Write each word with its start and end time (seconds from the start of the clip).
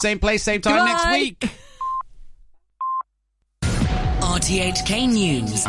Same 0.00 0.18
place, 0.18 0.42
same 0.42 0.62
time 0.62 0.76
Goodbye. 0.76 0.92
next 0.92 1.10
week. 1.10 1.50
RTHK 4.22 5.08
News. 5.12 5.66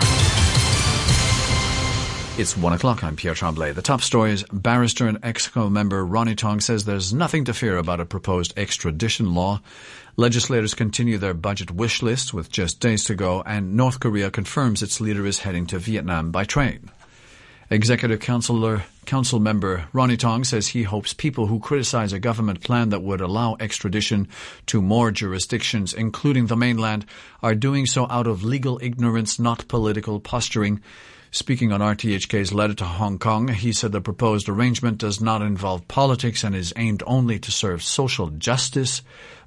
It's 2.39 2.55
one 2.55 2.71
o'clock. 2.71 3.04
I'm 3.04 3.17
Pierre 3.17 3.33
Tremblay. 3.33 3.73
The 3.73 3.81
top 3.81 4.02
stories. 4.02 4.46
Barrister 4.54 5.05
and 5.07 5.21
EXCO 5.21 5.70
member 5.70 6.05
Ronnie 6.05 6.36
Tong 6.36 6.62
says 6.62 6.86
there's 6.86 7.13
nothing 7.13 7.44
to 7.46 7.54
fear 7.54 7.78
about 7.78 7.99
a 7.99 8.05
proposed 8.05 8.54
extradition 8.57 9.33
law. 9.36 9.62
Legislators 10.15 10.73
continue 10.73 11.18
their 11.18 11.34
budget 11.34 11.70
wish 11.71 12.02
list 12.02 12.34
with 12.34 12.50
just 12.50 12.79
days 12.79 13.04
to 13.05 13.16
go, 13.16 13.41
and 13.45 13.75
North 13.75 14.00
Korea 14.00 14.32
confirms 14.32 14.82
its 14.82 15.02
leader 15.02 15.25
is 15.25 15.39
heading 15.39 15.68
to 15.68 15.77
Vietnam 15.77 16.32
by 16.32 16.45
train. 16.45 16.89
Executive 17.71 18.19
Councilor, 18.19 18.83
Council 19.05 19.39
member 19.39 19.85
Ronnie 19.93 20.17
Tong 20.17 20.43
says 20.43 20.67
he 20.67 20.83
hopes 20.83 21.13
people 21.13 21.47
who 21.47 21.61
criticize 21.61 22.11
a 22.11 22.20
government 22.20 22.59
plan 22.59 22.89
that 22.89 23.01
would 23.01 23.21
allow 23.21 23.55
extradition 23.61 24.27
to 24.65 24.81
more 24.81 25.09
jurisdictions, 25.09 25.93
including 25.93 26.48
the 26.48 26.57
mainland, 26.57 27.05
are 27.41 27.55
doing 27.55 27.85
so 27.85 28.07
out 28.09 28.27
of 28.27 28.43
legal 28.43 28.77
ignorance, 28.84 29.39
not 29.39 29.70
political 29.70 30.20
posturing. 30.20 30.81
Speaking 31.31 31.71
on 31.71 31.79
RTHK's 31.79 32.52
letter 32.52 32.73
to 32.73 32.84
Hong 32.84 33.17
Kong, 33.17 33.48
he 33.48 33.71
said 33.71 33.93
the 33.93 34.01
proposed 34.01 34.49
arrangement 34.49 34.98
does 34.98 35.21
not 35.21 35.41
involve 35.41 35.88
politics 35.88 36.43
and 36.43 36.53
is 36.53 36.73
aimed 36.76 37.03
only 37.07 37.40
to 37.40 37.53
serve 37.53 37.81
social 37.81 38.31
justice. 38.31 39.01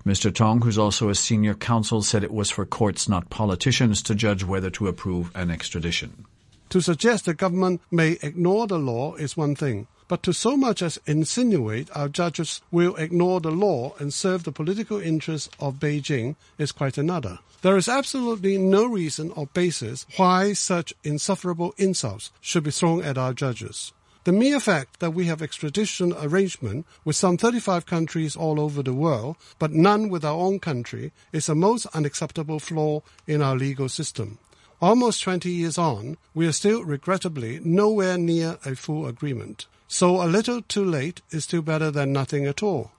Mr. 0.07 0.35
Tong, 0.35 0.63
who's 0.63 0.79
also 0.79 1.11
a 1.11 1.15
senior 1.15 1.53
counsel, 1.53 2.01
said 2.01 2.25
it 2.25 2.33
was 2.33 2.49
for 2.49 2.65
courts, 2.65 3.07
not 3.07 3.29
politicians, 3.29 4.01
to 4.05 4.15
judge 4.15 4.43
whether 4.43 4.71
to 4.71 4.89
approve 4.89 5.31
an 5.35 5.51
extradition. 5.51 6.25
To 6.71 6.81
suggest 6.81 7.25
the 7.25 7.35
government 7.35 7.81
may 7.91 8.19
ignore 8.23 8.67
the 8.67 8.79
law 8.79 9.15
is 9.15 9.37
one 9.37 9.55
thing, 9.55 9.87
but 10.09 10.23
to 10.25 10.33
so 10.33 10.57
much 10.57 10.83
as 10.83 11.01
insinuate 11.07 11.89
our 11.95 12.09
judges 12.09 12.61
will 12.71 12.97
ignore 12.97 13.41
the 13.41 13.51
law 13.51 13.95
and 13.99 14.13
serve 14.13 14.45
the 14.45 14.53
political 14.53 15.01
interests 15.01 15.49
of 15.61 15.75
Beijing 15.81 16.37
is 16.59 16.73
quite 16.73 16.99
another. 16.99 17.39
There 17.63 17.77
is 17.79 17.89
absolutely 17.89 18.59
no 18.59 18.85
reason 18.85 19.31
or 19.31 19.47
basis 19.47 20.05
why 20.17 20.53
such 20.53 20.93
insufferable 21.03 21.75
insults 21.79 22.31
should 22.41 22.65
be 22.65 22.71
thrown 22.71 23.03
at 23.03 23.17
our 23.17 23.33
judges. 23.33 23.93
The 24.25 24.33
mere 24.33 24.59
fact 24.59 25.01
that 25.01 25.13
we 25.13 25.27
have 25.27 25.43
extradition 25.43 26.15
arrangement 26.19 26.87
with 27.05 27.15
some 27.15 27.37
35 27.37 27.85
countries 27.85 28.37
all 28.37 28.59
over 28.59 28.83
the 28.83 28.95
world, 28.95 29.37
but 29.59 29.73
none 29.73 30.09
with 30.09 30.25
our 30.25 30.39
own 30.39 30.61
country, 30.61 31.13
is 31.31 31.49
a 31.49 31.55
most 31.55 31.87
unacceptable 31.95 32.59
flaw 32.59 33.03
in 33.27 33.43
our 33.43 33.55
legal 33.55 33.91
system. 33.91 34.39
Almost 34.81 35.23
20 35.23 35.51
years 35.51 35.79
on, 35.79 36.17
we 36.35 36.47
are 36.47 36.53
still 36.53 36.85
regrettably 36.85 37.61
nowhere 37.65 38.19
near 38.19 38.59
a 38.65 38.75
full 38.75 39.07
agreement. 39.07 39.67
So 39.89 40.23
a 40.23 40.27
little 40.27 40.63
too 40.63 40.85
late 40.85 41.23
is 41.31 41.45
still 41.45 41.63
better 41.63 41.91
than 41.91 42.13
nothing 42.13 42.47
at 42.47 42.63
all. 42.63 42.91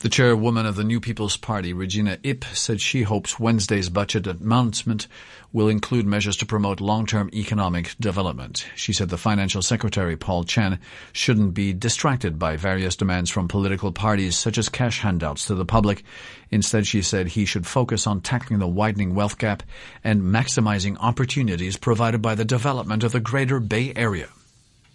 The 0.00 0.10
chairwoman 0.10 0.66
of 0.66 0.76
the 0.76 0.84
New 0.84 1.00
People's 1.00 1.38
Party, 1.38 1.72
Regina 1.72 2.18
Ip, 2.22 2.44
said 2.52 2.82
she 2.82 3.02
hopes 3.02 3.40
Wednesday's 3.40 3.88
budget 3.88 4.26
announcement 4.26 5.08
will 5.54 5.68
include 5.68 6.06
measures 6.06 6.36
to 6.36 6.46
promote 6.46 6.82
long-term 6.82 7.30
economic 7.32 7.96
development. 7.98 8.66
She 8.74 8.92
said 8.92 9.08
the 9.08 9.16
financial 9.16 9.62
secretary, 9.62 10.14
Paul 10.14 10.44
Chan, 10.44 10.80
shouldn't 11.12 11.54
be 11.54 11.72
distracted 11.72 12.38
by 12.38 12.58
various 12.58 12.94
demands 12.94 13.30
from 13.30 13.48
political 13.48 13.90
parties, 13.90 14.36
such 14.36 14.58
as 14.58 14.68
cash 14.68 15.00
handouts 15.00 15.46
to 15.46 15.54
the 15.54 15.64
public. 15.64 16.04
Instead, 16.50 16.86
she 16.86 17.00
said 17.00 17.28
he 17.28 17.46
should 17.46 17.66
focus 17.66 18.06
on 18.06 18.20
tackling 18.20 18.58
the 18.58 18.68
widening 18.68 19.14
wealth 19.14 19.38
gap 19.38 19.62
and 20.04 20.20
maximizing 20.20 20.98
opportunities 21.00 21.78
provided 21.78 22.20
by 22.20 22.34
the 22.34 22.44
development 22.44 23.02
of 23.02 23.12
the 23.12 23.20
greater 23.20 23.60
Bay 23.60 23.94
Area. 23.96 24.28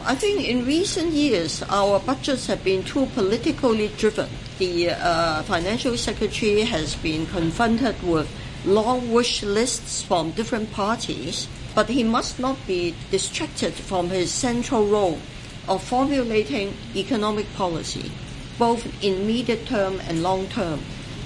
I 0.04 0.16
think 0.16 0.48
in 0.48 0.66
recent 0.66 1.14
years, 1.14 1.62
our 1.70 2.00
budgets 2.00 2.48
have 2.48 2.64
been 2.64 2.84
too 2.84 3.06
politically 3.14 3.90
driven. 3.98 4.30
The 4.58 4.90
uh, 4.90 5.44
financial 5.44 5.96
secretary 5.96 6.62
has 6.62 6.96
been 6.96 7.28
confronted 7.28 8.02
with 8.02 8.28
long 8.66 9.12
wish 9.12 9.44
lists 9.44 10.02
from 10.02 10.32
different 10.32 10.72
parties, 10.72 11.48
but 11.76 11.90
he 11.90 12.04
must 12.04 12.40
not 12.40 12.58
be 12.66 12.96
distracted 13.12 13.74
from 13.74 14.10
his 14.10 14.32
central 14.32 14.88
role 14.88 15.20
of 15.68 15.84
formulating 15.84 16.76
economic 16.96 17.54
policy, 17.54 18.12
both 18.58 18.86
in 19.04 19.28
medium 19.28 19.60
term 19.66 20.00
and 20.08 20.24
long 20.24 20.48
term. 20.48 20.82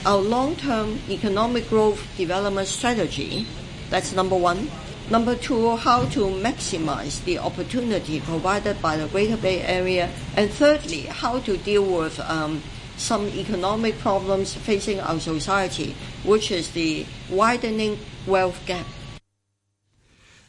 Our 0.06 0.20
long 0.20 0.58
term 0.58 1.00
economic 1.10 1.70
growth 1.70 2.06
development 2.18 2.68
strategy, 2.68 3.48
that's 3.90 4.14
number 4.14 4.36
one. 4.36 4.70
Number 5.10 5.36
two, 5.36 5.76
how 5.76 6.06
to 6.10 6.22
maximize 6.22 7.24
the 7.26 7.38
opportunity 7.38 8.20
provided 8.22 8.82
by 8.82 8.98
the 8.98 9.08
Greater 9.08 9.38
Bay 9.38 9.62
Area. 9.62 10.10
And 10.36 10.50
thirdly, 10.50 11.02
how 11.02 11.40
to 11.42 11.58
deal 11.58 11.84
with 11.86 12.20
um, 12.22 12.64
some 12.98 13.28
economic 13.28 14.00
problems 14.00 14.56
facing 14.56 15.00
our 15.00 15.20
society, 15.20 15.96
which 16.24 16.50
is 16.50 16.72
the 16.72 17.06
widening 17.30 18.00
wealth 18.26 18.60
gap. 18.66 18.88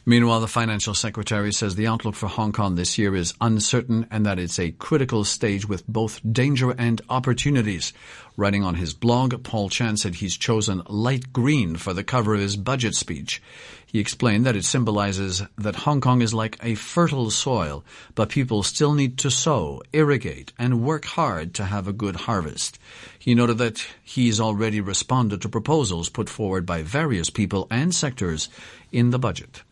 Meanwhile, 0.09 0.39
the 0.39 0.47
financial 0.47 0.93
secretary 0.93 1.51
says 1.51 1.75
the 1.75 1.87
outlook 1.87 2.15
for 2.15 2.27
Hong 2.27 2.53
Kong 2.53 2.75
this 2.75 2.97
year 2.97 3.13
is 3.13 3.33
uncertain 3.41 4.07
and 4.09 4.25
that 4.25 4.39
it's 4.39 4.57
a 4.57 4.71
critical 4.71 5.25
stage 5.25 5.67
with 5.67 5.85
both 5.85 6.21
danger 6.31 6.71
and 6.71 7.01
opportunities. 7.09 7.91
Writing 8.37 8.63
on 8.63 8.75
his 8.75 8.93
blog, 8.93 9.43
Paul 9.43 9.67
Chan 9.67 9.97
said 9.97 10.15
he's 10.15 10.37
chosen 10.37 10.81
light 10.87 11.33
green 11.33 11.75
for 11.75 11.91
the 11.91 12.05
cover 12.05 12.35
of 12.35 12.39
his 12.39 12.55
budget 12.55 12.95
speech. 12.95 13.43
He 13.85 13.99
explained 13.99 14.45
that 14.45 14.55
it 14.55 14.63
symbolizes 14.63 15.43
that 15.57 15.75
Hong 15.75 15.99
Kong 15.99 16.21
is 16.21 16.33
like 16.33 16.57
a 16.63 16.75
fertile 16.75 17.29
soil, 17.29 17.83
but 18.15 18.29
people 18.29 18.63
still 18.63 18.93
need 18.93 19.17
to 19.17 19.29
sow, 19.29 19.81
irrigate, 19.91 20.53
and 20.57 20.83
work 20.83 21.03
hard 21.03 21.53
to 21.55 21.65
have 21.65 21.85
a 21.85 21.91
good 21.91 22.15
harvest. 22.15 22.79
He 23.19 23.35
noted 23.35 23.57
that 23.57 23.85
he's 24.05 24.39
already 24.39 24.79
responded 24.79 25.41
to 25.41 25.49
proposals 25.49 26.07
put 26.07 26.29
forward 26.29 26.65
by 26.65 26.81
various 26.81 27.29
people 27.29 27.67
and 27.69 27.93
sectors 27.93 28.47
in 28.93 29.09
the 29.09 29.19
budget. 29.19 29.63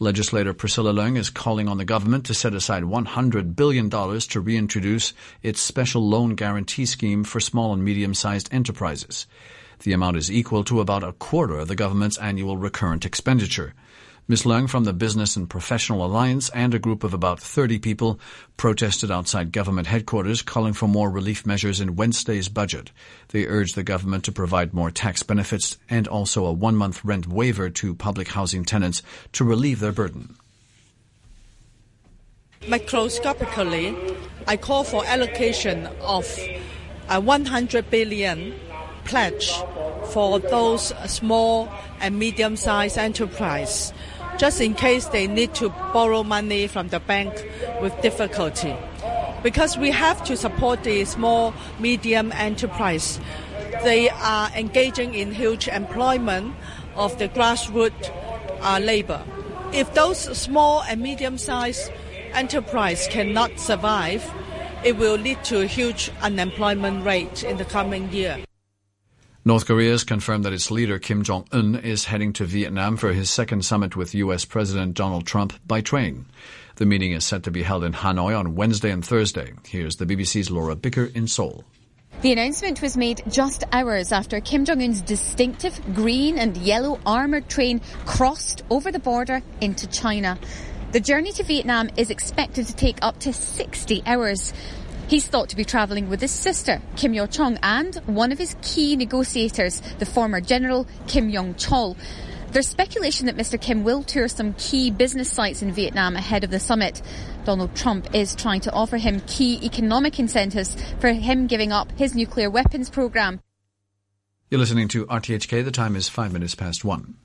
Legislator 0.00 0.52
Priscilla 0.52 0.92
Leung 0.92 1.16
is 1.16 1.30
calling 1.30 1.68
on 1.68 1.78
the 1.78 1.84
government 1.84 2.26
to 2.26 2.34
set 2.34 2.52
aside 2.52 2.82
$100 2.82 3.54
billion 3.54 3.88
to 3.88 4.40
reintroduce 4.40 5.12
its 5.40 5.60
special 5.60 6.08
loan 6.08 6.34
guarantee 6.34 6.84
scheme 6.84 7.22
for 7.22 7.38
small 7.38 7.72
and 7.72 7.84
medium-sized 7.84 8.52
enterprises. 8.52 9.28
The 9.84 9.92
amount 9.92 10.16
is 10.16 10.32
equal 10.32 10.64
to 10.64 10.80
about 10.80 11.04
a 11.04 11.12
quarter 11.12 11.58
of 11.58 11.68
the 11.68 11.76
government's 11.76 12.18
annual 12.18 12.56
recurrent 12.56 13.04
expenditure. 13.04 13.72
Ms. 14.26 14.44
Leung 14.44 14.70
from 14.70 14.84
the 14.84 14.94
Business 14.94 15.36
and 15.36 15.50
Professional 15.50 16.02
Alliance 16.02 16.48
and 16.54 16.72
a 16.72 16.78
group 16.78 17.04
of 17.04 17.12
about 17.12 17.38
30 17.38 17.78
people 17.78 18.18
protested 18.56 19.10
outside 19.10 19.52
government 19.52 19.86
headquarters 19.86 20.40
calling 20.40 20.72
for 20.72 20.88
more 20.88 21.10
relief 21.10 21.44
measures 21.44 21.78
in 21.78 21.94
Wednesday's 21.94 22.48
budget. 22.48 22.90
They 23.28 23.46
urged 23.46 23.74
the 23.74 23.82
government 23.82 24.24
to 24.24 24.32
provide 24.32 24.72
more 24.72 24.90
tax 24.90 25.22
benefits 25.22 25.76
and 25.90 26.08
also 26.08 26.46
a 26.46 26.52
one-month 26.54 27.04
rent 27.04 27.28
waiver 27.28 27.68
to 27.68 27.94
public 27.94 28.28
housing 28.28 28.64
tenants 28.64 29.02
to 29.32 29.44
relieve 29.44 29.80
their 29.80 29.92
burden. 29.92 30.36
Microscopically, 32.66 33.94
I 34.46 34.56
call 34.56 34.84
for 34.84 35.04
allocation 35.04 35.86
of 36.00 36.26
a 37.10 37.20
100 37.20 37.90
billion 37.90 38.54
pledge 39.04 39.52
for 40.12 40.38
those 40.38 40.94
small 41.06 41.68
and 42.00 42.18
medium-sized 42.18 42.98
enterprise, 42.98 43.92
just 44.38 44.60
in 44.60 44.74
case 44.74 45.06
they 45.06 45.26
need 45.26 45.54
to 45.54 45.68
borrow 45.92 46.22
money 46.22 46.66
from 46.66 46.88
the 46.88 47.00
bank 47.00 47.32
with 47.80 47.98
difficulty. 48.02 48.74
Because 49.42 49.76
we 49.76 49.90
have 49.90 50.24
to 50.24 50.36
support 50.36 50.84
the 50.84 51.04
small, 51.04 51.54
medium 51.78 52.32
enterprise. 52.32 53.20
They 53.82 54.08
are 54.08 54.50
engaging 54.56 55.14
in 55.14 55.32
huge 55.32 55.68
employment 55.68 56.54
of 56.94 57.18
the 57.18 57.28
grassroots 57.28 58.10
uh, 58.62 58.78
labor. 58.78 59.22
If 59.72 59.92
those 59.94 60.18
small 60.38 60.82
and 60.82 61.00
medium-sized 61.00 61.92
enterprise 62.32 63.06
cannot 63.08 63.58
survive, 63.58 64.24
it 64.84 64.96
will 64.96 65.16
lead 65.16 65.42
to 65.44 65.60
a 65.60 65.66
huge 65.66 66.10
unemployment 66.22 67.04
rate 67.04 67.42
in 67.42 67.56
the 67.56 67.64
coming 67.64 68.10
year. 68.12 68.38
North 69.46 69.66
Korea 69.66 69.90
has 69.90 70.04
confirmed 70.04 70.46
that 70.46 70.54
its 70.54 70.70
leader 70.70 70.98
Kim 70.98 71.22
Jong 71.22 71.46
Un 71.52 71.74
is 71.74 72.06
heading 72.06 72.32
to 72.32 72.46
Vietnam 72.46 72.96
for 72.96 73.12
his 73.12 73.28
second 73.28 73.62
summit 73.62 73.94
with 73.94 74.14
U.S. 74.14 74.46
President 74.46 74.94
Donald 74.94 75.26
Trump 75.26 75.52
by 75.66 75.82
train. 75.82 76.24
The 76.76 76.86
meeting 76.86 77.12
is 77.12 77.26
set 77.26 77.42
to 77.42 77.50
be 77.50 77.62
held 77.62 77.84
in 77.84 77.92
Hanoi 77.92 78.38
on 78.38 78.54
Wednesday 78.54 78.90
and 78.90 79.04
Thursday. 79.04 79.52
Here's 79.66 79.96
the 79.96 80.06
BBC's 80.06 80.50
Laura 80.50 80.74
Bicker 80.74 81.10
in 81.14 81.28
Seoul. 81.28 81.62
The 82.22 82.32
announcement 82.32 82.80
was 82.80 82.96
made 82.96 83.22
just 83.28 83.64
hours 83.70 84.12
after 84.12 84.40
Kim 84.40 84.64
Jong 84.64 84.82
un's 84.82 85.02
distinctive 85.02 85.78
green 85.94 86.38
and 86.38 86.56
yellow 86.56 86.98
armoured 87.04 87.46
train 87.50 87.82
crossed 88.06 88.62
over 88.70 88.90
the 88.90 88.98
border 88.98 89.42
into 89.60 89.86
China. 89.88 90.38
The 90.92 91.00
journey 91.00 91.32
to 91.32 91.42
Vietnam 91.42 91.90
is 91.98 92.08
expected 92.08 92.66
to 92.68 92.74
take 92.74 92.98
up 93.02 93.18
to 93.18 93.32
60 93.34 94.04
hours. 94.06 94.54
He's 95.06 95.26
thought 95.26 95.50
to 95.50 95.56
be 95.56 95.64
travelling 95.64 96.08
with 96.08 96.20
his 96.20 96.30
sister, 96.30 96.80
Kim 96.96 97.12
Yo 97.12 97.26
Jong, 97.26 97.58
and 97.62 97.94
one 98.06 98.32
of 98.32 98.38
his 98.38 98.56
key 98.62 98.96
negotiators, 98.96 99.80
the 99.98 100.06
former 100.06 100.40
general 100.40 100.86
Kim 101.06 101.28
Yong 101.28 101.54
Chol. 101.54 101.96
There's 102.52 102.68
speculation 102.68 103.26
that 103.26 103.36
Mr. 103.36 103.60
Kim 103.60 103.84
will 103.84 104.02
tour 104.02 104.28
some 104.28 104.54
key 104.54 104.90
business 104.90 105.30
sites 105.30 105.60
in 105.60 105.72
Vietnam 105.72 106.16
ahead 106.16 106.44
of 106.44 106.50
the 106.50 106.60
summit. 106.60 107.02
Donald 107.44 107.74
Trump 107.74 108.14
is 108.14 108.34
trying 108.34 108.60
to 108.62 108.72
offer 108.72 108.96
him 108.96 109.20
key 109.26 109.58
economic 109.62 110.18
incentives 110.18 110.76
for 111.00 111.08
him 111.08 111.48
giving 111.48 111.72
up 111.72 111.92
his 111.98 112.14
nuclear 112.14 112.48
weapons 112.48 112.88
program. 112.88 113.40
You're 114.50 114.60
listening 114.60 114.88
to 114.88 115.04
RTHK. 115.06 115.64
The 115.64 115.70
time 115.70 115.96
is 115.96 116.08
five 116.08 116.32
minutes 116.32 116.54
past 116.54 116.84
one. 116.84 117.16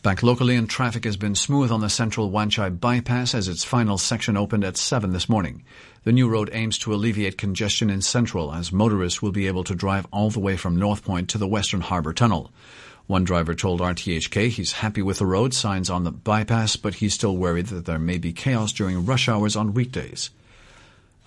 Back 0.00 0.22
locally, 0.22 0.54
and 0.54 0.70
traffic 0.70 1.04
has 1.04 1.16
been 1.16 1.34
smooth 1.34 1.72
on 1.72 1.80
the 1.80 1.90
central 1.90 2.30
Wan 2.30 2.50
Chai 2.50 2.70
bypass 2.70 3.34
as 3.34 3.48
its 3.48 3.64
final 3.64 3.98
section 3.98 4.36
opened 4.36 4.62
at 4.62 4.76
7 4.76 5.10
this 5.10 5.28
morning. 5.28 5.64
The 6.04 6.12
new 6.12 6.28
road 6.28 6.50
aims 6.52 6.78
to 6.78 6.94
alleviate 6.94 7.36
congestion 7.36 7.90
in 7.90 8.00
central 8.00 8.54
as 8.54 8.70
motorists 8.70 9.20
will 9.20 9.32
be 9.32 9.48
able 9.48 9.64
to 9.64 9.74
drive 9.74 10.06
all 10.12 10.30
the 10.30 10.38
way 10.38 10.56
from 10.56 10.76
North 10.76 11.04
Point 11.04 11.28
to 11.30 11.38
the 11.38 11.48
Western 11.48 11.80
Harbour 11.80 12.12
Tunnel. 12.12 12.52
One 13.08 13.24
driver 13.24 13.54
told 13.54 13.80
RTHK 13.80 14.50
he's 14.50 14.72
happy 14.72 15.02
with 15.02 15.18
the 15.18 15.26
road 15.26 15.52
signs 15.52 15.90
on 15.90 16.04
the 16.04 16.12
bypass, 16.12 16.76
but 16.76 16.94
he's 16.94 17.14
still 17.14 17.36
worried 17.36 17.66
that 17.66 17.86
there 17.86 17.98
may 17.98 18.18
be 18.18 18.32
chaos 18.32 18.72
during 18.72 19.04
rush 19.04 19.28
hours 19.28 19.56
on 19.56 19.74
weekdays. 19.74 20.30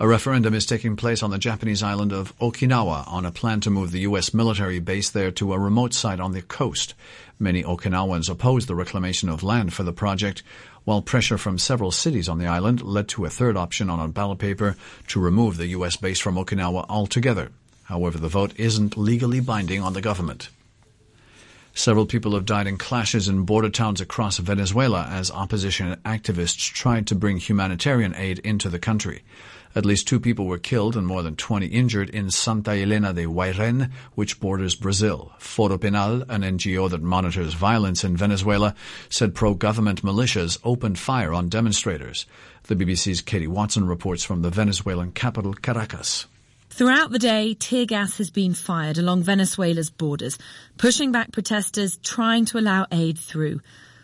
A 0.02 0.08
referendum 0.08 0.56
is 0.56 0.66
taking 0.66 0.96
place 0.96 1.22
on 1.22 1.30
the 1.30 1.38
Japanese 1.38 1.84
island 1.84 2.12
of 2.12 2.36
Okinawa 2.40 3.08
on 3.08 3.24
a 3.24 3.32
plan 3.32 3.60
to 3.60 3.70
move 3.70 3.92
the 3.92 4.00
U.S. 4.00 4.34
military 4.34 4.80
base 4.80 5.12
there 5.12 5.30
to 5.34 5.54
a 5.54 5.60
remote 5.60 5.94
site 5.94 6.20
on 6.20 6.32
the 6.32 6.42
coast. 6.42 6.96
Many 7.38 7.62
Okinawans 7.62 8.28
oppose 8.28 8.66
the 8.66 8.74
reclamation 8.74 9.30
of 9.30 9.44
land 9.44 9.74
for 9.76 9.84
the 9.84 9.94
project, 9.94 10.42
while 10.86 11.04
pressure 11.04 11.38
from 11.38 11.60
several 11.60 11.92
cities 11.92 12.28
on 12.28 12.40
the 12.40 12.48
island 12.48 12.82
led 12.82 13.10
to 13.10 13.26
a 13.26 13.30
third 13.30 13.56
option 13.56 13.92
on 13.92 14.00
a 14.00 14.08
ballot 14.08 14.40
paper 14.40 14.76
to 15.10 15.20
remove 15.20 15.58
the 15.58 15.68
U.S. 15.68 15.98
base 15.98 16.20
from 16.20 16.34
Okinawa 16.34 16.88
altogether. 16.90 17.52
However, 17.84 18.18
the 18.18 18.28
vote 18.28 18.54
isn't 18.56 18.98
legally 18.98 19.40
binding 19.40 19.84
on 19.84 19.94
the 19.94 20.02
government. 20.02 20.50
Several 21.76 22.08
people 22.08 22.34
have 22.34 22.48
died 22.48 22.66
in 22.66 22.78
clashes 22.78 23.30
in 23.30 23.44
border 23.44 23.70
towns 23.70 24.02
across 24.02 24.40
Venezuela 24.40 25.08
as 25.12 25.30
opposition 25.30 25.96
activists 26.04 26.74
tried 26.74 27.06
to 27.06 27.16
bring 27.16 27.38
humanitarian 27.38 28.16
aid 28.16 28.40
into 28.40 28.68
the 28.68 28.80
country. 28.80 29.22
At 29.74 29.86
least 29.86 30.08
two 30.08 30.20
people 30.20 30.46
were 30.46 30.58
killed 30.58 30.98
and 30.98 31.08
more 31.08 31.24
than 31.24 31.36
20 31.36 31.68
injured 31.68 32.10
in 32.10 32.30
Santa 32.30 32.72
Elena 32.72 33.14
de 33.14 33.26
Uairén, 33.26 33.90
which 34.16 34.40
borders 34.40 34.76
Brazil. 34.76 35.32
Foro 35.40 35.78
Penal, 35.78 36.24
an 36.24 36.42
NGO 36.42 36.90
that 36.90 37.02
monitors 37.02 37.54
violence 37.54 38.04
in 38.04 38.18
Venezuela, 38.18 38.76
said 39.10 39.34
pro-government 39.34 40.04
militias 40.04 40.58
opened 40.64 41.00
fire 41.00 41.34
on 41.34 41.48
demonstrators. 41.48 42.26
The 42.64 42.76
BBC's 42.76 43.22
Katie 43.22 43.48
Watson 43.48 43.88
reports 43.88 44.24
from 44.24 44.42
the 44.42 44.50
Venezuelan 44.50 45.14
capital, 45.14 45.54
Caracas. 45.54 46.28
Throughout 46.70 47.12
the 47.12 47.20
day, 47.20 47.54
tear 47.54 47.86
gas 47.86 48.18
has 48.18 48.30
been 48.30 48.54
fired 48.54 48.98
along 48.98 49.24
Venezuela's 49.24 49.90
borders, 49.90 50.38
pushing 50.78 51.12
back 51.12 51.32
protesters 51.32 51.98
trying 51.98 52.46
to 52.46 52.58
allow 52.58 52.88
aid 52.92 53.18
through. 53.18 53.60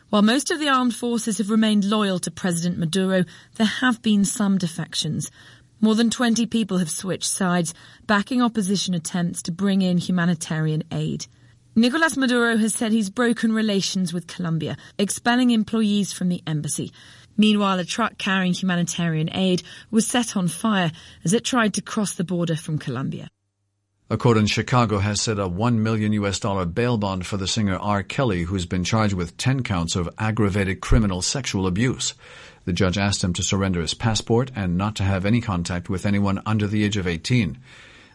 While 0.09 0.21
most 0.21 0.51
of 0.51 0.59
the 0.59 0.69
armed 0.69 0.95
forces 0.95 1.37
have 1.37 1.49
remained 1.49 1.83
loyal 1.83 2.19
to 2.19 2.31
President 2.31 2.77
Maduro, 2.77 3.25
there 3.55 3.67
have 3.67 4.01
been 4.01 4.23
some 4.23 4.57
defections. 4.57 5.31
More 5.79 5.93
than 5.93 6.09
20 6.09 6.47
people 6.47 6.79
have 6.79 6.89
switched 6.89 7.29
sides, 7.29 7.73
backing 8.07 8.41
opposition 8.41 8.95
attempts 8.95 9.43
to 9.43 9.51
bring 9.51 9.83
in 9.83 9.99
humanitarian 9.99 10.83
aid. 10.91 11.27
Nicolas 11.75 12.17
Maduro 12.17 12.57
has 12.57 12.73
said 12.73 12.91
he's 12.91 13.11
broken 13.11 13.53
relations 13.53 14.11
with 14.11 14.25
Colombia, 14.25 14.75
expelling 14.97 15.51
employees 15.51 16.11
from 16.11 16.29
the 16.29 16.41
embassy. 16.47 16.91
Meanwhile, 17.37 17.77
a 17.77 17.85
truck 17.85 18.17
carrying 18.17 18.53
humanitarian 18.53 19.29
aid 19.35 19.61
was 19.91 20.07
set 20.07 20.35
on 20.35 20.47
fire 20.47 20.91
as 21.23 21.33
it 21.33 21.45
tried 21.45 21.75
to 21.75 21.83
cross 21.83 22.15
the 22.15 22.23
border 22.23 22.55
from 22.55 22.79
Colombia. 22.79 23.29
A 24.09 24.17
court 24.17 24.37
in 24.37 24.47
Chicago 24.47 24.99
has 24.99 25.21
set 25.21 25.37
a 25.37 25.47
1 25.47 25.83
million 25.83 26.13
US 26.13 26.39
dollar 26.39 26.65
bail 26.65 26.97
bond 26.97 27.27
for 27.27 27.37
the 27.37 27.45
singer 27.45 27.77
R. 27.77 28.01
Kelly, 28.01 28.43
who's 28.43 28.65
been 28.65 28.83
charged 28.83 29.13
with 29.13 29.37
10 29.37 29.61
counts 29.61 29.95
of 29.95 30.09
aggravated 30.17 30.81
criminal 30.81 31.21
sexual 31.21 31.67
abuse. 31.67 32.15
The 32.67 32.73
judge 32.73 32.97
asked 32.97 33.23
him 33.23 33.31
to 33.31 33.43
surrender 33.43 33.79
his 33.79 33.93
passport 33.93 34.51
and 34.53 34.77
not 34.77 34.97
to 34.97 35.03
have 35.03 35.25
any 35.25 35.39
contact 35.39 35.89
with 35.89 36.05
anyone 36.05 36.41
under 36.45 36.67
the 36.67 36.83
age 36.83 36.97
of 36.97 37.07
18. 37.07 37.57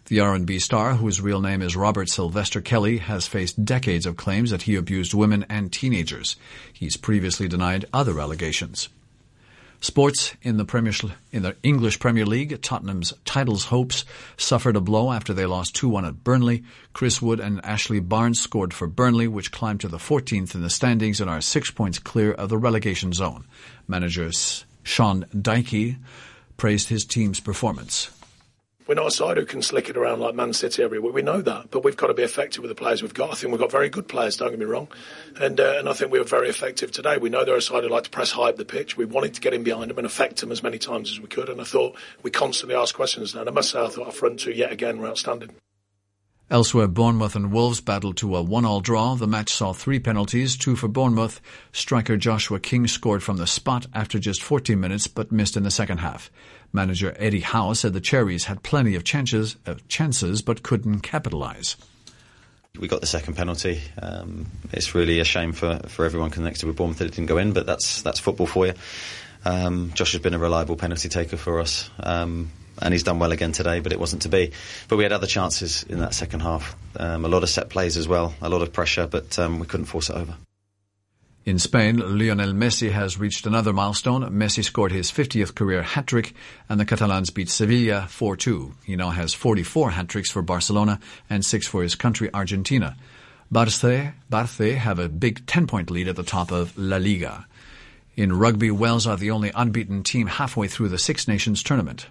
The 0.09 0.21
R&B 0.21 0.59
star, 0.59 0.97
whose 0.97 1.23
real 1.23 1.41
name 1.41 1.63
is 1.63 1.75
Robert 1.75 2.11
Sylvester 2.11 2.61
Kelly, 2.61 2.99
has 2.99 3.27
faced 3.27 3.65
decades 3.65 4.05
of 4.05 4.19
claims 4.19 4.51
that 4.51 4.61
he 4.61 4.77
abused 4.77 5.15
women 5.15 5.47
and 5.49 5.73
teenagers. 5.73 6.37
He's 6.71 6.99
previously 6.99 7.49
denied 7.49 7.87
other 7.95 8.21
allegations. 8.21 8.91
Sports 9.83 10.37
in 10.43 10.59
the 10.59 10.65
Premier 10.65 10.93
in 11.33 11.43
the 11.43 11.57
English 11.65 11.99
Premier 11.99 12.25
League, 12.25 12.63
Tottenham's 12.63 13.13
titles 13.25 13.65
hopes 13.65 14.05
suffered 14.37 14.77
a 14.77 14.81
blow 14.81 15.11
after 15.11 15.35
they 15.35 15.45
lost 15.45 15.75
2-1 15.75 16.07
at 16.07 16.23
Burnley. 16.23 16.63
Chris 16.93 17.21
Wood 17.21 17.41
and 17.41 17.63
Ashley 17.65 17.99
Barnes 17.99 18.41
scored 18.41 18.73
for 18.73 18.87
Burnley, 18.87 19.27
which 19.27 19.51
climbed 19.51 19.81
to 19.81 19.89
the 19.89 19.99
14th 19.99 20.55
in 20.55 20.63
the 20.63 20.71
standings 20.71 21.21
and 21.21 21.29
are 21.29 21.41
6 21.41 21.71
points 21.73 21.99
clear 21.99 22.31
of 22.33 22.49
the 22.49 22.59
relegation 22.59 23.13
zone. 23.13 23.45
Manager 23.89 24.31
Sean 24.85 25.25
Dyche 25.35 25.99
praised 26.57 26.89
his 26.89 27.05
team's 27.05 27.41
performance. 27.41 28.09
We're 28.87 28.95
not 28.97 29.07
a 29.07 29.11
side 29.13 29.37
who 29.37 29.45
can 29.45 29.63
slick 29.63 29.89
it 29.89 29.97
around 29.97 30.21
like 30.21 30.35
Man 30.35 30.53
City 30.53 30.83
every 30.83 30.99
week. 30.99 31.15
We 31.15 31.23
know 31.23 31.41
that, 31.41 31.71
but 31.71 31.85
we've 31.85 31.97
got 31.97 32.09
to 32.09 32.15
be 32.15 32.25
effective 32.25 32.63
with 32.63 32.69
the 32.69 32.75
players 32.75 33.01
we've 33.01 33.15
got. 33.15 33.31
I 33.31 33.35
think 33.35 33.53
we've 33.53 33.61
got 33.61 33.71
very 33.71 33.89
good 33.89 34.09
players. 34.09 34.37
Don't 34.37 34.51
get 34.51 34.59
me 34.59 34.65
wrong, 34.65 34.89
and 35.41 35.61
uh, 35.61 35.77
and 35.79 35.89
I 35.89 35.93
think 35.93 36.11
we 36.11 36.19
were 36.19 36.25
very 36.25 36.49
effective 36.49 36.91
today. 36.91 37.17
We 37.17 37.31
know 37.31 37.45
they're 37.45 37.57
a 37.57 37.63
side 37.63 37.85
who 37.85 37.89
like 37.89 38.05
to 38.05 38.11
press 38.11 38.33
high 38.33 38.49
up 38.49 38.57
the 38.57 38.65
pitch. 38.65 38.97
We 38.97 39.05
wanted 39.05 39.35
to 39.35 39.41
get 39.41 39.55
in 39.55 39.63
behind 39.63 39.91
them 39.91 39.99
and 39.99 40.07
affect 40.07 40.41
them 40.41 40.51
as 40.51 40.63
many 40.63 40.79
times 40.79 41.11
as 41.11 41.21
we 41.21 41.29
could. 41.29 41.49
And 41.49 41.61
I 41.61 41.65
thought 41.65 41.97
we 42.23 42.31
constantly 42.31 42.75
asked 42.75 42.95
questions. 42.95 43.35
And 43.35 43.49
I 43.49 43.53
must 43.53 43.71
say, 43.71 43.81
I 43.81 43.89
thought 43.89 44.07
our 44.07 44.13
front 44.13 44.41
two 44.41 44.53
yet 44.53 44.73
again 44.73 44.99
were 44.99 45.09
outstanding. 45.09 45.51
Elsewhere, 46.51 46.89
Bournemouth 46.89 47.35
and 47.35 47.51
Wolves 47.51 47.81
battled 47.81 48.19
to 48.19 48.37
a 48.37 48.43
one-all 48.43 48.81
draw. 48.81 49.15
The 49.15 49.27
match 49.27 49.51
saw 49.53 49.73
three 49.73 49.99
penalties, 49.99 50.57
two 50.57 50.77
for 50.77 50.89
Bournemouth. 50.89 51.41
Striker 51.73 52.17
Joshua 52.17 52.61
King 52.61 52.87
scored 52.87 53.23
from 53.23 53.39
the 53.39 53.47
spot 53.47 53.87
after 53.95 54.19
just 54.19 54.43
14 54.43 54.79
minutes, 54.79 55.07
but 55.07 55.33
missed 55.33 55.57
in 55.57 55.63
the 55.63 55.71
second 55.71 55.99
half. 55.99 56.31
Manager 56.73 57.15
Eddie 57.19 57.41
Howe 57.41 57.73
said 57.73 57.93
the 57.93 58.01
Cherries 58.01 58.45
had 58.45 58.63
plenty 58.63 58.95
of 58.95 59.05
chances, 59.05 59.57
uh, 59.67 59.77
chances 59.89 60.43
but 60.43 60.63
couldn't 60.63 61.01
capitalise. 61.01 61.77
We 62.79 62.89
got 62.89 63.03
the 63.03 63.07
second 63.07 63.35
penalty. 63.35 63.81
Um, 64.01 64.47
it's 64.73 64.95
really 64.95 65.21
a 65.21 65.25
shame 65.25 65.53
for, 65.53 65.79
for 65.89 66.05
everyone 66.07 66.31
connected 66.31 66.67
with 66.67 66.77
Bournemouth 66.77 66.99
that 66.99 67.07
it 67.07 67.15
didn't 67.15 67.29
go 67.29 67.37
in, 67.37 67.53
but 67.53 67.67
that's 67.67 68.01
that's 68.03 68.19
football 68.19 68.47
for 68.47 68.67
you. 68.67 68.75
Um, 69.45 69.93
Josh 69.95 70.13
has 70.13 70.21
been 70.23 70.35
a 70.35 70.39
reliable 70.39 70.77
penalty 70.77 71.09
taker 71.09 71.37
for 71.37 71.61
us. 71.61 71.91
Um, 72.01 72.51
and 72.81 72.93
he's 72.93 73.03
done 73.03 73.19
well 73.19 73.33
again 73.33 73.53
today, 73.53 73.81
but 73.81 73.93
it 73.93 74.01
wasn't 74.01 74.23
to 74.23 74.29
be. 74.29 74.53
But 74.89 74.97
we 74.97 75.03
had 75.03 75.13
other 75.13 75.27
chances 75.27 75.83
in 75.85 75.99
that 76.01 76.15
second 76.15 76.41
half. 76.41 76.77
Um, 76.97 77.25
a 77.25 77.29
lot 77.29 77.43
of 77.43 77.49
set 77.49 77.69
plays 77.69 77.97
as 77.97 78.09
well, 78.09 78.35
a 78.41 78.49
lot 78.49 78.63
of 78.63 78.73
pressure, 78.73 79.07
but 79.07 79.39
um, 79.39 79.59
we 79.59 79.67
couldn't 79.67 79.87
force 79.87 80.11
it 80.11 80.17
over. 80.17 80.37
In 81.45 81.59
Spain, 81.59 81.97
Lionel 81.97 82.53
Messi 82.53 82.93
has 82.93 83.19
reached 83.19 83.47
another 83.47 83.73
milestone. 83.73 84.23
Messi 84.31 84.63
scored 84.63 84.93
his 84.93 85.11
50th 85.11 85.57
career 85.57 85.83
hat-trick 85.83 86.35
and 86.69 86.79
the 86.79 86.85
Catalans 86.85 87.31
beat 87.31 87.49
Sevilla 87.49 88.07
4-2. 88.09 88.73
He 88.85 88.95
now 88.95 89.11
has 89.11 89.35
44 89.35 89.91
hat-tricks 89.91 90.31
for 90.31 90.41
Barcelona 90.41 91.01
and 91.29 91.45
6 91.45 91.67
for 91.67 91.83
his 91.83 91.97
country 91.97 92.31
Argentina. 92.33 92.97
Barce, 93.51 94.13
Barce 94.31 94.77
have 94.77 95.01
a 95.01 95.09
big 95.09 95.45
10-point 95.47 95.91
lead 95.91 96.07
at 96.07 96.15
the 96.15 96.23
top 96.23 96.53
of 96.53 96.79
La 96.79 96.99
Liga. 96.99 97.45
In 98.15 98.33
rugby, 98.33 98.71
Wales 98.71 99.09
are 99.09 99.17
the 99.17 99.33
only 99.33 99.51
unbeaten 99.53 100.05
team 100.05 100.29
halfway 100.29 100.69
through 100.69 100.91
the 100.91 100.99
Six 100.99 101.27
Nations 101.27 101.65
tournament. 101.65 102.07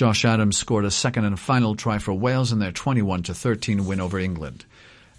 Josh 0.00 0.24
Adams 0.24 0.56
scored 0.56 0.86
a 0.86 0.90
second 0.90 1.26
and 1.26 1.38
final 1.38 1.74
try 1.74 1.98
for 1.98 2.14
Wales 2.14 2.52
in 2.52 2.58
their 2.58 2.72
21-13 2.72 3.82
win 3.82 4.00
over 4.00 4.18
England. 4.18 4.64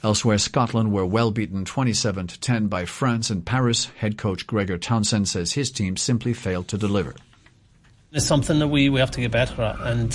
Elsewhere, 0.04 0.40
Scotland 0.40 0.92
were 0.92 1.06
well 1.06 1.30
beaten 1.30 1.66
27-10 1.66 2.68
by 2.68 2.86
France 2.86 3.30
in 3.30 3.44
Paris. 3.44 3.92
Head 4.00 4.18
coach 4.18 4.48
Gregor 4.48 4.80
Townsend 4.80 5.30
says 5.30 5.54
his 5.54 5.70
team 5.70 5.98
simply 5.98 6.34
failed 6.34 6.68
to 6.70 6.80
deliver. 6.80 7.14
It's 8.12 8.26
something 8.26 8.58
that 8.58 8.70
we, 8.70 8.90
we 8.90 9.00
have 9.00 9.12
to 9.12 9.22
get 9.22 9.30
better 9.30 9.62
at, 9.62 9.80
and 9.82 10.08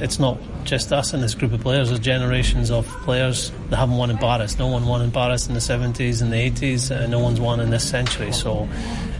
it's 0.00 0.18
not 0.18 0.40
just 0.64 0.92
us 0.92 1.14
and 1.14 1.22
this 1.22 1.36
group 1.36 1.52
of 1.52 1.60
players. 1.60 1.86
There's 1.86 2.00
generations 2.00 2.72
of 2.72 2.88
players 3.04 3.52
that 3.70 3.76
haven't 3.76 3.98
won 3.98 4.10
in 4.10 4.18
Paris. 4.18 4.58
No 4.58 4.66
one 4.66 4.84
won 4.84 5.02
in 5.02 5.12
Paris 5.12 5.46
in 5.46 5.54
the 5.54 5.60
70s 5.60 6.22
and 6.22 6.32
the 6.32 6.50
80s, 6.50 6.90
and 6.90 7.12
no 7.12 7.20
one's 7.20 7.38
won 7.38 7.60
in 7.60 7.70
this 7.70 7.88
century. 7.88 8.32
So 8.32 8.68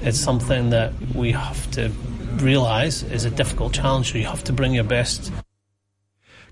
it's 0.00 0.18
something 0.18 0.70
that 0.70 0.92
we 1.14 1.30
have 1.30 1.70
to 1.70 1.92
realise 2.40 3.02
is 3.02 3.24
a 3.24 3.30
difficult 3.30 3.74
challenge. 3.74 4.12
So 4.12 4.18
you 4.18 4.26
have 4.26 4.44
to 4.44 4.52
bring 4.52 4.74
your 4.74 4.84
best. 4.84 5.32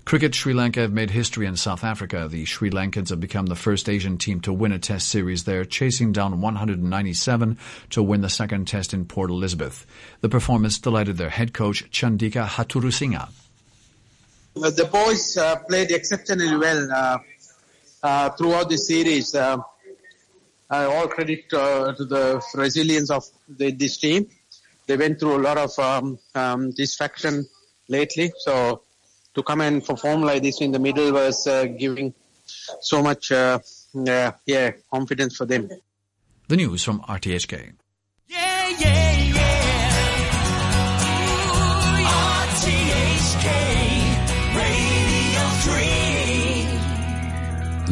Cricket 0.03 0.33
Sri 0.33 0.53
Lanka 0.53 0.81
have 0.81 0.91
made 0.91 1.11
history 1.11 1.45
in 1.45 1.55
South 1.55 1.83
Africa. 1.83 2.27
The 2.29 2.45
Sri 2.45 2.69
Lankans 2.69 3.09
have 3.09 3.19
become 3.19 3.45
the 3.45 3.55
first 3.55 3.87
Asian 3.87 4.17
team 4.17 4.41
to 4.41 4.51
win 4.51 4.71
a 4.71 4.79
test 4.79 5.07
series 5.09 5.43
there, 5.43 5.63
chasing 5.63 6.11
down 6.11 6.41
197 6.41 7.57
to 7.91 8.03
win 8.03 8.21
the 8.21 8.29
second 8.29 8.67
test 8.67 8.93
in 8.93 9.05
Port 9.05 9.29
Elizabeth. 9.29 9.85
The 10.21 10.29
performance 10.29 10.79
delighted 10.79 11.17
their 11.17 11.29
head 11.29 11.53
coach 11.53 11.89
Chandika 11.91 12.47
Hathurusingha. 12.47 13.29
The 14.55 14.89
boys 14.91 15.37
uh, 15.37 15.57
played 15.59 15.91
exceptionally 15.91 16.57
well 16.57 16.91
uh, 16.91 17.17
uh 18.03 18.29
throughout 18.31 18.69
the 18.69 18.77
series. 18.77 19.33
Uh, 19.35 19.57
uh, 20.71 20.89
all 20.89 21.07
credit 21.07 21.53
uh, 21.53 21.93
to 21.93 22.05
the 22.05 22.41
resilience 22.55 23.11
of 23.11 23.25
the, 23.47 23.71
this 23.71 23.97
team. 23.97 24.27
They 24.91 24.97
went 24.97 25.21
through 25.21 25.37
a 25.37 25.43
lot 25.47 25.57
of 25.57 25.79
um, 25.79 26.19
um, 26.35 26.71
distraction 26.71 27.47
lately, 27.87 28.33
so 28.39 28.81
to 29.33 29.41
come 29.41 29.61
and 29.61 29.81
perform 29.81 30.21
like 30.23 30.43
this 30.43 30.59
in 30.59 30.73
the 30.73 30.79
middle 30.79 31.13
was 31.13 31.47
uh, 31.47 31.63
giving 31.63 32.13
so 32.81 33.01
much, 33.01 33.31
uh, 33.31 33.59
yeah, 33.95 34.71
confidence 34.93 35.37
for 35.37 35.45
them. 35.45 35.69
The 36.49 36.57
news 36.57 36.83
from 36.83 36.99
RTHK. 37.03 37.71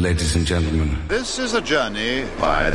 Ladies 0.00 0.34
and 0.34 0.46
gentlemen, 0.46 0.96
This 1.08 1.38
is 1.38 1.52
a 1.52 1.60
journey 1.60 2.24
by 2.40 2.72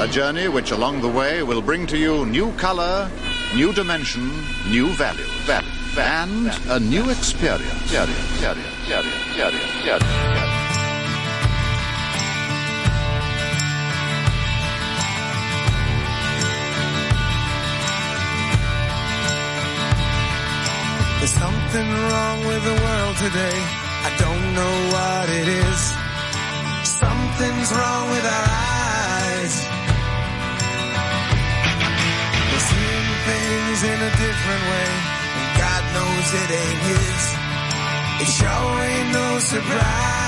a 0.00 0.08
journey 0.08 0.48
which 0.48 0.70
along 0.70 1.02
the 1.02 1.10
way 1.10 1.42
will 1.42 1.60
bring 1.60 1.86
to 1.88 1.98
you 1.98 2.24
new 2.24 2.52
color, 2.52 3.10
new 3.54 3.70
dimension, 3.74 4.32
new 4.66 4.88
value, 4.94 5.28
value, 5.44 5.68
and 5.98 6.48
a 6.70 6.80
new 6.80 7.10
experience. 7.10 7.92
Yeah, 7.92 8.06
yeah, 8.40 8.54
yeah, 8.88 9.02
yeah, 9.02 9.02
yeah, 9.36 9.50
yeah, 9.84 9.98
yeah. 10.00 10.56
There's 21.18 21.36
something 21.36 21.88
wrong 22.08 22.38
with 22.46 22.64
the 22.64 22.76
world 22.84 23.16
today. 23.18 23.58
I 24.08 24.16
don't 24.16 24.54
know 24.54 24.74
what 24.96 25.28
it 25.28 25.48
is. 25.48 26.05
Something's 27.38 27.70
wrong 27.70 28.08
with 28.08 28.24
our 28.24 28.46
eyes. 28.48 29.54
We're 32.48 32.66
seeing 32.72 33.08
things 33.28 33.82
in 33.82 33.98
a 34.00 34.10
different 34.24 34.62
way. 34.72 34.88
And 35.36 35.58
God 35.60 35.82
knows 35.92 36.28
it 36.32 36.50
ain't 36.50 36.80
His. 36.88 37.24
It 38.22 38.30
sure 38.40 38.80
ain't 38.88 39.12
no 39.12 39.38
surprise. 39.40 40.25